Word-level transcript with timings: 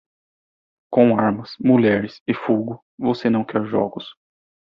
Com 0.91 1.15
armas, 1.19 1.55
mulheres 1.63 2.23
e 2.27 2.33
fogo, 2.33 2.83
você 2.97 3.29
não 3.29 3.45
quer 3.45 3.63
jogos. 3.65 4.15